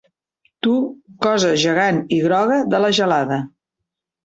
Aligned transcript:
Tu, 0.67 0.71
cosa 1.25 1.51
gegant 1.65 2.01
i 2.19 2.21
groga 2.25 2.59
de 2.73 2.83
la 2.87 2.93
gelada. 3.03 3.41